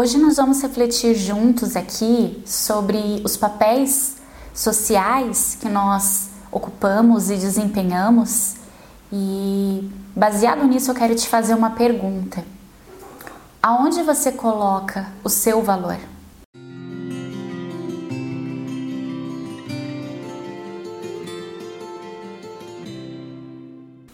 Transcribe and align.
Hoje 0.00 0.16
nós 0.16 0.38
vamos 0.38 0.62
refletir 0.62 1.14
juntos 1.14 1.76
aqui 1.76 2.42
sobre 2.46 3.20
os 3.22 3.36
papéis 3.36 4.16
sociais 4.54 5.58
que 5.60 5.68
nós 5.68 6.30
ocupamos 6.50 7.28
e 7.28 7.36
desempenhamos. 7.36 8.54
E 9.12 9.90
baseado 10.16 10.64
nisso, 10.64 10.90
eu 10.90 10.94
quero 10.94 11.14
te 11.14 11.28
fazer 11.28 11.52
uma 11.52 11.72
pergunta: 11.72 12.42
aonde 13.62 14.02
você 14.02 14.32
coloca 14.32 15.06
o 15.22 15.28
seu 15.28 15.62
valor? 15.62 15.98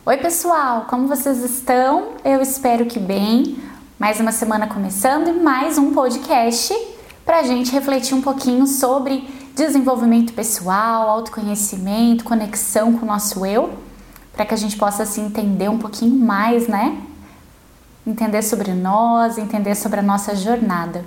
Oi, 0.05 0.17
pessoal, 0.17 0.87
como 0.91 1.07
vocês 1.07 1.45
estão? 1.45 2.15
Eu 2.25 2.43
espero 2.43 2.87
que 2.87 2.99
bem. 2.99 3.76
Mais 3.99 4.21
uma 4.21 4.31
semana 4.31 4.67
começando 4.67 5.29
e 5.29 5.33
mais 5.33 5.79
um 5.79 5.95
podcast 5.95 6.77
para 7.25 7.39
a 7.39 7.43
gente 7.43 7.73
refletir 7.73 8.15
um 8.15 8.21
pouquinho 8.21 8.67
sobre 8.67 9.27
desenvolvimento 9.55 10.35
pessoal, 10.35 11.09
autoconhecimento, 11.09 12.23
conexão 12.23 12.93
com 12.93 13.07
o 13.07 13.09
nosso 13.09 13.47
eu, 13.47 13.73
para 14.35 14.45
que 14.45 14.53
a 14.53 14.57
gente 14.57 14.77
possa 14.77 15.05
assim 15.05 15.25
entender 15.25 15.71
um 15.71 15.79
pouquinho 15.79 16.15
mais, 16.15 16.69
né? 16.69 17.01
Entender 18.07 18.43
sobre 18.43 18.75
nós, 18.75 19.39
entender 19.39 19.75
sobre 19.75 20.01
a 20.01 20.03
nossa 20.03 20.37
jornada. 20.37 21.03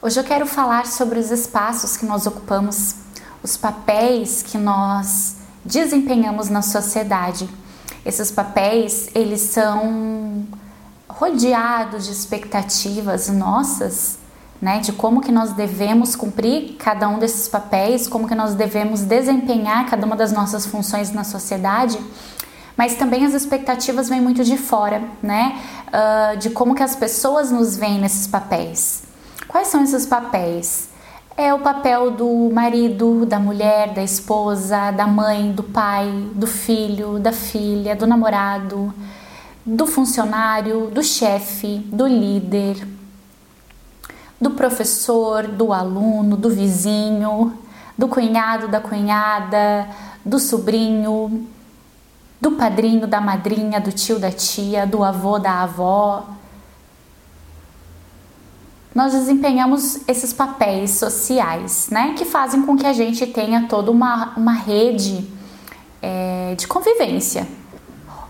Hoje 0.00 0.18
eu 0.18 0.24
quero 0.24 0.46
falar 0.46 0.86
sobre 0.86 1.18
os 1.18 1.30
espaços 1.30 1.94
que 1.94 2.06
nós 2.06 2.26
ocupamos, 2.26 2.94
os 3.42 3.54
papéis 3.58 4.42
que 4.42 4.56
nós 4.56 5.36
desempenhamos 5.62 6.48
na 6.48 6.62
sociedade 6.62 7.46
esses 8.06 8.30
papéis, 8.30 9.08
eles 9.16 9.40
são 9.40 10.46
rodeados 11.16 12.04
de 12.04 12.12
expectativas 12.12 13.28
nossas, 13.28 14.18
né, 14.60 14.80
de 14.80 14.92
como 14.92 15.20
que 15.20 15.32
nós 15.32 15.52
devemos 15.52 16.14
cumprir 16.14 16.76
cada 16.78 17.08
um 17.08 17.18
desses 17.18 17.48
papéis, 17.48 18.06
como 18.06 18.28
que 18.28 18.34
nós 18.34 18.54
devemos 18.54 19.02
desempenhar 19.02 19.86
cada 19.86 20.06
uma 20.06 20.16
das 20.16 20.32
nossas 20.32 20.66
funções 20.66 21.12
na 21.12 21.24
sociedade, 21.24 21.98
mas 22.76 22.94
também 22.96 23.24
as 23.24 23.32
expectativas 23.32 24.08
vêm 24.08 24.20
muito 24.20 24.44
de 24.44 24.58
fora, 24.58 25.02
né, 25.22 25.58
uh, 25.88 26.36
de 26.36 26.50
como 26.50 26.74
que 26.74 26.82
as 26.82 26.94
pessoas 26.94 27.50
nos 27.50 27.76
veem 27.76 27.98
nesses 27.98 28.26
papéis. 28.26 29.02
Quais 29.48 29.68
são 29.68 29.82
esses 29.82 30.06
papéis? 30.06 30.90
é 31.38 31.52
o 31.52 31.58
papel 31.58 32.12
do 32.12 32.50
marido, 32.50 33.26
da 33.26 33.38
mulher, 33.38 33.92
da 33.92 34.02
esposa, 34.02 34.90
da 34.90 35.06
mãe, 35.06 35.52
do 35.52 35.62
pai, 35.62 36.10
do 36.34 36.46
filho, 36.46 37.18
da 37.18 37.30
filha, 37.30 37.94
do 37.94 38.06
namorado, 38.06 38.92
do 39.66 39.86
funcionário, 39.86 40.90
do 40.92 41.02
chefe, 41.02 41.78
do 41.92 42.06
líder, 42.06 42.86
do 44.40 44.50
professor, 44.52 45.48
do 45.48 45.72
aluno, 45.72 46.36
do 46.36 46.48
vizinho, 46.48 47.58
do 47.98 48.06
cunhado, 48.06 48.68
da 48.68 48.80
cunhada, 48.80 49.88
do 50.24 50.38
sobrinho, 50.38 51.48
do 52.40 52.52
padrinho, 52.52 53.06
da 53.06 53.20
madrinha, 53.20 53.80
do 53.80 53.90
tio, 53.90 54.20
da 54.20 54.30
tia, 54.30 54.86
do 54.86 55.02
avô, 55.02 55.38
da 55.38 55.62
avó, 55.62 56.36
nós 58.96 59.12
desempenhamos 59.12 60.08
esses 60.08 60.32
papéis 60.32 60.92
sociais, 60.92 61.88
né, 61.90 62.14
que 62.16 62.24
fazem 62.24 62.62
com 62.62 62.74
que 62.74 62.86
a 62.86 62.94
gente 62.94 63.26
tenha 63.26 63.66
toda 63.68 63.90
uma, 63.90 64.32
uma 64.38 64.54
rede 64.54 65.30
é, 66.00 66.54
de 66.54 66.66
convivência. 66.66 67.46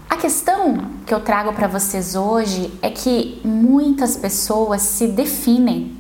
A 0.09 0.17
questão 0.17 0.79
que 1.05 1.13
eu 1.13 1.21
trago 1.21 1.53
para 1.53 1.67
vocês 1.67 2.15
hoje 2.15 2.73
é 2.81 2.91
que 2.91 3.41
muitas 3.45 4.17
pessoas 4.17 4.83
se 4.83 5.09
definem, 5.09 5.97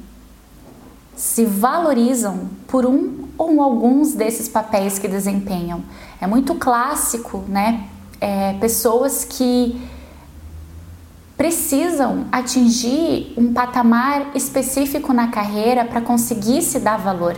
se 1.14 1.44
valorizam 1.44 2.48
por 2.68 2.86
um 2.86 3.26
ou 3.36 3.60
alguns 3.60 4.14
desses 4.14 4.48
papéis 4.48 4.98
que 4.98 5.08
desempenham. 5.08 5.82
É 6.20 6.26
muito 6.26 6.54
clássico, 6.54 7.44
né? 7.48 7.88
É, 8.20 8.54
pessoas 8.54 9.24
que 9.24 9.78
precisam 11.36 12.26
atingir 12.32 13.34
um 13.36 13.52
patamar 13.52 14.34
específico 14.34 15.12
na 15.12 15.28
carreira 15.28 15.84
para 15.84 16.00
conseguir 16.00 16.62
se 16.62 16.78
dar 16.78 16.96
valor. 16.96 17.36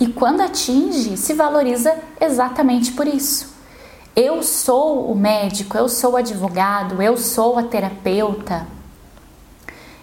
E 0.00 0.08
quando 0.08 0.40
atinge, 0.40 1.16
se 1.16 1.34
valoriza 1.34 1.94
exatamente 2.20 2.92
por 2.92 3.06
isso. 3.06 3.55
Eu 4.18 4.42
sou 4.42 5.12
o 5.12 5.14
médico, 5.14 5.76
eu 5.76 5.90
sou 5.90 6.12
o 6.12 6.16
advogado, 6.16 7.02
eu 7.02 7.18
sou 7.18 7.58
a 7.58 7.62
terapeuta, 7.62 8.66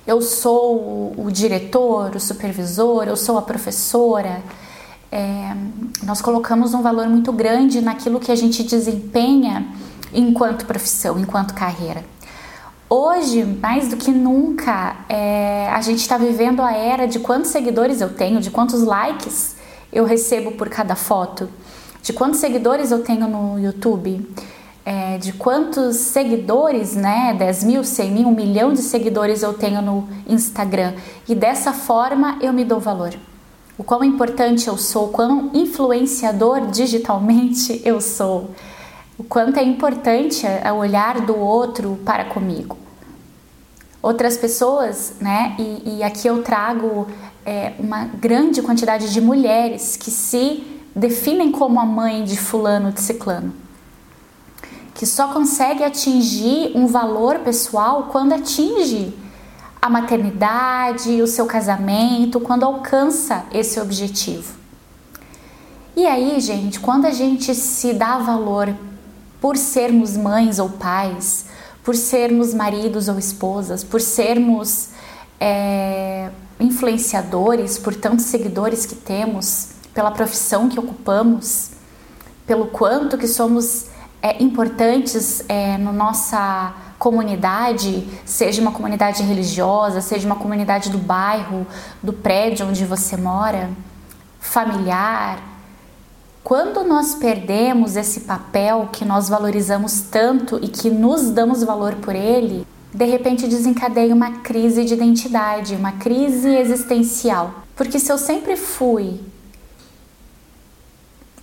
eu 0.06 0.22
sou 0.22 1.16
o, 1.18 1.32
diretor, 1.32 2.16
o 2.16 2.20
supervisor, 2.20 3.06
eu 3.08 3.18
sou 3.18 3.40
a 3.40 3.42
professora. 3.42 4.44
É, 5.12 5.56
nós 6.04 6.22
colocamos 6.22 6.76
um 6.76 6.84
valor 6.84 7.10
muito 7.10 7.32
grande 7.34 7.82
naquilo 7.82 8.20
que 8.20 8.32
a 8.32 8.36
gente 8.36 8.62
desempenha 8.62 9.66
enquanto 10.14 10.68
profissão, 10.68 11.18
enquanto 11.18 11.56
carreira. 11.56 12.06
Hoje, 12.88 13.44
mais 13.44 13.88
do 13.88 13.98
que 13.98 14.12
nunca, 14.12 14.96
é, 15.10 15.70
a 15.72 15.82
gente 15.82 16.02
está 16.02 16.20
vivendo 16.20 16.62
a 16.62 16.72
era 16.72 17.08
de 17.08 17.18
quantos 17.18 17.50
seguidores 17.50 18.00
eu 18.00 18.14
tenho, 18.14 18.40
de 18.40 18.52
quantos 18.52 18.84
likes 18.84 19.56
eu 19.92 20.06
recebo 20.06 20.52
por 20.52 20.70
cada 20.70 20.96
foto, 20.96 21.50
de 22.04 22.14
quantos 22.14 22.40
seguidores 22.40 22.92
eu 22.92 23.02
tenho 23.02 23.28
no 23.28 23.58
YouTube, 23.58 24.30
é, 24.86 25.18
de 25.18 25.34
quantos 25.34 25.96
seguidores, 25.96 26.96
né, 26.96 27.34
10 27.40 27.64
mil, 27.64 27.84
100 27.84 28.12
mil, 28.12 28.28
1 28.28 28.32
milhão 28.36 28.74
de 28.74 28.82
seguidores 28.82 29.42
eu 29.42 29.54
tenho 29.54 29.82
no 29.82 30.08
Instagram. 30.28 30.94
E 31.28 31.34
dessa 31.34 31.74
forma 31.74 32.38
eu 32.42 32.54
me 32.54 32.66
dou 32.66 32.80
valor. 32.80 33.14
O 33.78 33.84
quão 33.84 34.04
importante 34.04 34.68
eu 34.68 34.78
sou, 34.78 35.06
o 35.06 35.10
quão 35.10 35.50
influenciador 35.54 36.68
digitalmente 36.68 37.82
eu 37.88 38.00
sou 38.00 38.52
o 39.18 39.24
quanto 39.24 39.58
é 39.58 39.64
importante 39.64 40.44
o 40.46 40.76
olhar 40.76 41.22
do 41.22 41.38
outro 41.38 42.00
para 42.04 42.26
comigo 42.26 42.78
outras 44.02 44.36
pessoas, 44.36 45.14
né? 45.22 45.56
E, 45.58 45.98
e 45.98 46.04
aqui 46.04 46.28
eu 46.28 46.44
trago 46.44 47.08
é, 47.46 47.72
uma 47.80 48.04
grande 48.04 48.62
quantidade 48.62 49.14
de 49.14 49.22
mulheres 49.22 49.96
que 49.96 50.12
se 50.12 50.73
definem 50.96 51.52
como 51.52 51.80
a 51.80 51.86
mãe 51.86 52.24
de 52.24 52.38
fulano 52.38 52.92
de 52.92 53.02
ciclano, 53.02 53.54
que 54.94 55.06
só 55.06 55.34
consegue 55.34 55.84
atingir 55.84 56.72
um 56.76 56.88
valor 56.88 57.40
pessoal 57.40 58.10
quando 58.12 58.34
atinge 58.34 59.14
a 59.82 59.90
maternidade, 59.90 61.22
o 61.22 61.28
seu 61.28 61.46
casamento, 61.46 62.40
quando 62.40 62.64
alcança 62.64 63.46
esse 63.52 63.80
objetivo. 63.80 64.54
E 65.96 66.06
aí, 66.06 66.40
gente, 66.40 66.80
quando 66.80 67.06
a 67.06 67.12
gente 67.12 67.54
se 67.54 67.94
dá 67.94 68.18
valor 68.18 68.74
por 69.42 69.58
sermos 69.58 70.16
mães 70.16 70.58
ou 70.58 70.70
pais, 70.70 71.46
por 71.84 71.96
sermos 71.96 72.54
maridos 72.54 73.10
ou 73.10 73.20
esposas, 73.20 73.84
por 73.84 74.00
sermos 74.00 74.90
é, 75.40 76.30
influenciadores, 76.60 77.78
por 77.78 77.94
tantos 77.94 78.26
seguidores 78.26 78.86
que 78.86 78.96
temos, 78.96 79.73
pela 79.94 80.12
profissão 80.12 80.70
que 80.70 80.80
ocupamos, 80.80 81.72
pelo 82.46 82.68
quanto 82.68 83.18
que 83.18 83.28
somos 83.28 83.88
é, 84.22 84.42
importantes 84.42 85.44
é, 85.48 85.78
na 85.78 85.92
nossa 85.92 86.74
comunidade, 86.98 88.08
seja 88.26 88.62
uma 88.62 88.72
comunidade 88.72 89.22
religiosa, 89.24 90.02
seja 90.02 90.26
uma 90.26 90.38
comunidade 90.38 90.90
do 90.90 90.98
bairro, 90.98 91.68
do 92.02 92.14
prédio 92.14 92.68
onde 92.68 92.86
você 92.86 93.18
mora, 93.18 93.70
familiar, 94.40 95.40
quando 96.44 96.84
nós 96.84 97.16
perdemos 97.16 97.96
esse 97.96 98.22
papel 98.22 98.90
que 98.92 99.06
nós 99.06 99.30
valorizamos 99.30 100.02
tanto 100.02 100.60
e 100.62 100.68
que 100.68 100.90
nos 100.90 101.30
damos 101.30 101.64
valor 101.64 101.96
por 101.96 102.14
ele, 102.14 102.68
de 102.94 103.06
repente 103.06 103.48
desencadeia 103.48 104.14
uma 104.14 104.40
crise 104.40 104.84
de 104.84 104.94
identidade, 104.94 105.74
uma 105.74 105.94
crise 105.94 106.50
existencial. 106.50 107.64
Porque 107.76 107.98
se 107.98 108.12
eu 108.12 108.18
sempre 108.18 108.58
fui 108.58 109.22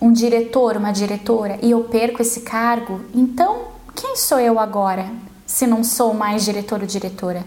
um 0.01 0.11
diretor, 0.11 0.75
uma 0.75 0.91
diretora 0.91 1.59
e 1.61 1.69
eu 1.69 1.83
perco 1.83 2.23
esse 2.23 2.41
cargo, 2.41 3.01
então 3.13 3.67
quem 3.95 4.15
sou 4.15 4.39
eu 4.39 4.59
agora 4.59 5.05
se 5.45 5.67
não 5.67 5.83
sou 5.83 6.13
mais 6.13 6.43
diretor 6.43 6.81
ou 6.81 6.87
diretora? 6.87 7.45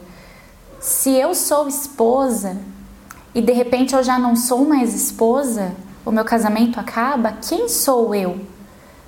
Se 0.78 1.10
eu 1.10 1.34
sou 1.34 1.66
esposa 1.66 2.56
e 3.34 3.42
de 3.42 3.52
repente 3.52 3.94
eu 3.94 4.04
já 4.04 4.18
não 4.18 4.36
sou 4.36 4.64
mais 4.64 4.94
esposa, 4.94 5.74
o 6.06 6.12
meu 6.12 6.24
casamento 6.24 6.78
acaba, 6.78 7.32
quem 7.32 7.68
sou 7.68 8.14
eu? 8.14 8.38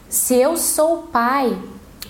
Se 0.08 0.34
eu 0.34 0.56
sou 0.56 1.02
pai, 1.12 1.56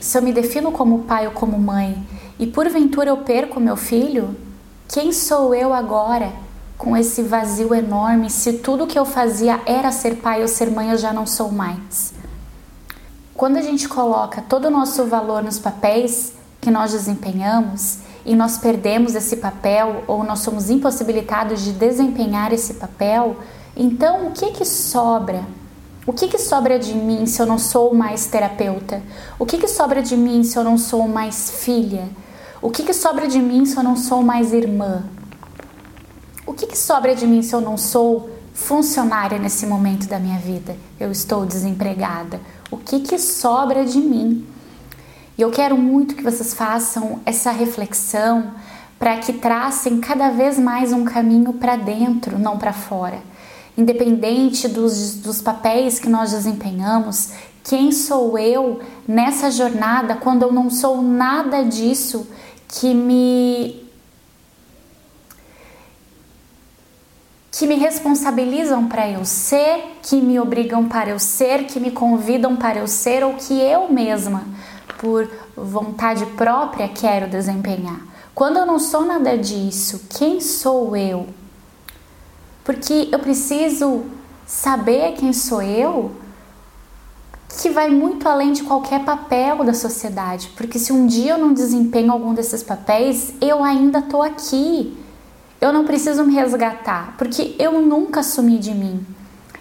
se 0.00 0.16
eu 0.16 0.22
me 0.22 0.32
defino 0.32 0.72
como 0.72 1.00
pai 1.00 1.26
ou 1.26 1.32
como 1.32 1.58
mãe 1.58 2.02
e 2.38 2.46
porventura 2.46 3.10
eu 3.10 3.18
perco 3.18 3.60
meu 3.60 3.76
filho, 3.76 4.34
quem 4.88 5.12
sou 5.12 5.54
eu 5.54 5.74
agora 5.74 6.32
com 6.76 6.96
esse 6.96 7.22
vazio 7.22 7.74
enorme 7.74 8.30
se 8.30 8.54
tudo 8.54 8.86
que 8.86 8.98
eu 8.98 9.04
fazia 9.04 9.60
era 9.66 9.90
ser 9.90 10.16
pai 10.16 10.42
ou 10.42 10.48
ser 10.48 10.70
mãe 10.70 10.90
eu 10.90 10.98
já 10.98 11.12
não 11.12 11.26
sou 11.26 11.50
mais? 11.50 12.12
Quando 13.34 13.56
a 13.56 13.62
gente 13.62 13.88
coloca 13.88 14.42
todo 14.42 14.66
o 14.66 14.70
nosso 14.70 15.04
valor 15.04 15.42
nos 15.42 15.58
papéis 15.58 16.32
que 16.60 16.70
nós 16.70 16.92
desempenhamos 16.92 17.98
e 18.24 18.34
nós 18.34 18.58
perdemos 18.58 19.14
esse 19.14 19.36
papel 19.36 20.04
ou 20.06 20.24
nós 20.24 20.40
somos 20.40 20.70
impossibilitados 20.70 21.62
de 21.62 21.72
desempenhar 21.72 22.52
esse 22.52 22.74
papel, 22.74 23.36
então 23.76 24.28
o 24.28 24.32
que 24.32 24.52
que 24.52 24.64
sobra? 24.64 25.44
O 26.06 26.12
que 26.12 26.28
que 26.28 26.38
sobra 26.38 26.78
de 26.78 26.94
mim 26.94 27.26
se 27.26 27.42
eu 27.42 27.46
não 27.46 27.58
sou 27.58 27.94
mais 27.94 28.26
terapeuta? 28.26 29.02
O 29.38 29.44
que 29.44 29.58
que 29.58 29.68
sobra 29.68 30.00
de 30.00 30.16
mim 30.16 30.42
se 30.44 30.56
eu 30.56 30.64
não 30.64 30.78
sou 30.78 31.08
mais 31.08 31.50
filha? 31.50 32.08
O 32.62 32.70
que 32.70 32.84
que 32.84 32.94
sobra 32.94 33.26
de 33.26 33.40
mim 33.40 33.66
se 33.66 33.76
eu 33.76 33.82
não 33.82 33.96
sou 33.96 34.22
mais 34.22 34.52
irmã? 34.52 35.04
Que 36.56 36.66
que 36.66 36.78
sobra 36.78 37.14
de 37.14 37.26
mim 37.26 37.42
se 37.42 37.54
eu 37.54 37.60
não 37.60 37.76
sou 37.76 38.30
funcionária 38.54 39.38
nesse 39.38 39.66
momento 39.66 40.08
da 40.08 40.18
minha 40.18 40.38
vida? 40.38 40.74
Eu 40.98 41.12
estou 41.12 41.44
desempregada. 41.44 42.40
O 42.70 42.78
que 42.78 43.00
que 43.00 43.18
sobra 43.18 43.84
de 43.84 43.98
mim? 43.98 44.46
E 45.36 45.42
eu 45.42 45.50
quero 45.50 45.76
muito 45.76 46.14
que 46.14 46.22
vocês 46.22 46.54
façam 46.54 47.20
essa 47.26 47.50
reflexão 47.50 48.52
para 48.98 49.18
que 49.18 49.34
tracem 49.34 50.00
cada 50.00 50.30
vez 50.30 50.58
mais 50.58 50.94
um 50.94 51.04
caminho 51.04 51.52
para 51.52 51.76
dentro, 51.76 52.38
não 52.38 52.56
para 52.56 52.72
fora. 52.72 53.18
Independente 53.76 54.66
dos, 54.66 55.16
dos 55.16 55.42
papéis 55.42 55.98
que 55.98 56.08
nós 56.08 56.30
desempenhamos, 56.30 57.32
quem 57.62 57.92
sou 57.92 58.38
eu 58.38 58.80
nessa 59.06 59.50
jornada 59.50 60.16
quando 60.16 60.44
eu 60.44 60.52
não 60.52 60.70
sou 60.70 61.02
nada 61.02 61.62
disso 61.62 62.26
que 62.66 62.94
me 62.94 63.85
que 67.56 67.66
me 67.66 67.76
responsabilizam 67.76 68.86
para 68.86 69.08
eu 69.08 69.24
ser, 69.24 69.96
que 70.02 70.20
me 70.20 70.38
obrigam 70.38 70.86
para 70.86 71.08
eu 71.08 71.18
ser, 71.18 71.64
que 71.64 71.80
me 71.80 71.90
convidam 71.90 72.54
para 72.54 72.80
eu 72.80 72.86
ser 72.86 73.24
ou 73.24 73.32
que 73.32 73.54
eu 73.58 73.90
mesma 73.90 74.44
por 74.98 75.26
vontade 75.56 76.26
própria 76.36 76.86
quero 76.86 77.26
desempenhar. 77.30 77.98
Quando 78.34 78.58
eu 78.58 78.66
não 78.66 78.78
sou 78.78 79.06
nada 79.06 79.38
disso, 79.38 80.02
quem 80.10 80.38
sou 80.38 80.94
eu? 80.94 81.28
Porque 82.62 83.08
eu 83.10 83.18
preciso 83.20 84.04
saber 84.46 85.14
quem 85.14 85.32
sou 85.32 85.62
eu, 85.62 86.10
que 87.62 87.70
vai 87.70 87.88
muito 87.88 88.28
além 88.28 88.52
de 88.52 88.64
qualquer 88.64 89.02
papel 89.02 89.64
da 89.64 89.72
sociedade. 89.72 90.52
Porque 90.54 90.78
se 90.78 90.92
um 90.92 91.06
dia 91.06 91.32
eu 91.32 91.38
não 91.38 91.54
desempenho 91.54 92.12
algum 92.12 92.34
desses 92.34 92.62
papéis, 92.62 93.32
eu 93.40 93.64
ainda 93.64 94.00
estou 94.00 94.22
aqui. 94.22 95.05
Eu 95.60 95.72
não 95.72 95.84
preciso 95.84 96.24
me 96.24 96.34
resgatar, 96.34 97.14
porque 97.16 97.54
eu 97.58 97.80
nunca 97.80 98.22
sumi 98.22 98.58
de 98.58 98.72
mim. 98.72 99.04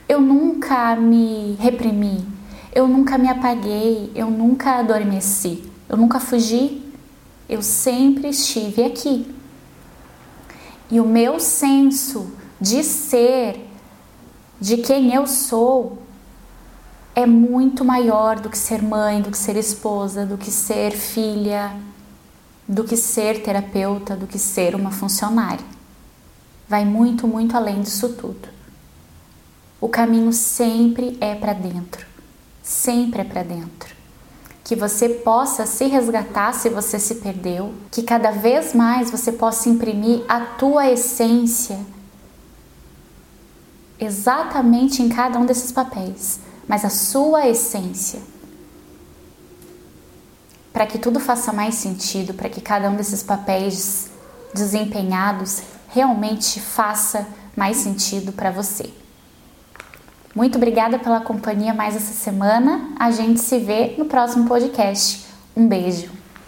Eu 0.08 0.22
nunca 0.22 0.96
me 0.96 1.56
reprimi. 1.60 2.36
Eu 2.76 2.90
nunca 2.90 3.18
me 3.18 3.30
apaguei, 3.30 4.12
eu 4.14 4.30
nunca 4.30 4.80
adormeci, 4.80 5.64
eu 5.88 5.96
nunca 5.96 6.20
fugi, 6.20 6.84
eu 7.48 7.62
sempre 7.62 8.28
estive 8.28 8.84
aqui. 8.84 9.34
E 10.92 11.00
o 11.00 11.08
meu 11.08 11.40
senso 11.40 12.34
de 12.60 12.84
ser, 12.84 13.66
de 14.60 14.76
quem 14.76 15.14
eu 15.14 15.26
sou, 15.26 16.00
é 17.16 17.26
muito 17.26 17.86
maior 17.86 18.42
do 18.42 18.50
que 18.50 18.58
ser 18.58 18.84
mãe, 18.84 19.22
do 19.22 19.32
que 19.32 19.38
ser 19.38 19.56
esposa, 19.56 20.26
do 20.26 20.38
que 20.38 20.52
ser 20.52 20.92
filha, 20.92 21.74
do 22.68 22.84
que 22.84 22.98
ser 22.98 23.42
terapeuta, 23.42 24.18
do 24.18 24.28
que 24.28 24.38
ser 24.38 24.76
uma 24.76 24.92
funcionária. 24.92 25.75
Vai 26.68 26.86
muito, 26.86 27.28
muito 27.28 27.56
além 27.56 27.82
disso 27.82 28.10
tudo. 28.10 28.50
O 29.80 29.88
caminho 29.88 30.34
sempre 30.34 31.18
é 31.22 31.36
para 31.36 31.54
dentro 31.54 32.16
sempre 32.66 33.22
é 33.22 33.24
para 33.24 33.44
dentro. 33.44 33.94
Que 34.64 34.76
você 34.76 35.08
possa 35.08 35.68
se 35.68 35.86
resgatar 35.86 36.52
se 36.54 36.70
você 36.70 36.98
se 36.98 37.16
perdeu, 37.16 37.72
que 37.92 38.02
cada 38.02 38.32
vez 38.32 38.74
mais 38.74 39.12
você 39.12 39.32
possa 39.32 39.70
imprimir 39.70 40.26
a 40.28 40.42
tua 40.42 40.90
essência 40.90 41.80
exatamente 44.00 45.02
em 45.02 45.08
cada 45.08 45.40
um 45.40 45.46
desses 45.46 45.72
papéis, 45.72 46.40
mas 46.68 46.84
a 46.84 46.90
sua 46.90 47.48
essência. 47.48 48.20
Para 50.74 50.88
que 50.88 50.98
tudo 50.98 51.20
faça 51.20 51.54
mais 51.54 51.76
sentido, 51.76 52.34
para 52.34 52.50
que 52.50 52.60
cada 52.60 52.90
um 52.90 52.96
desses 52.96 53.22
papéis 53.22 54.10
desempenhados 54.54 55.62
realmente 55.96 56.60
faça 56.60 57.26
mais 57.56 57.78
sentido 57.78 58.34
para 58.34 58.52
você. 58.52 58.94
Muito 60.36 60.58
obrigada 60.58 61.00
pela 61.00 61.22
companhia 61.22 61.74
mais 61.74 61.96
essa 61.96 62.14
semana. 62.14 62.90
A 63.00 63.10
gente 63.10 63.40
se 63.40 63.58
vê 63.58 63.96
no 63.98 64.04
próximo 64.04 64.46
podcast. 64.46 65.26
Um 65.56 65.66
beijo. 65.66 66.25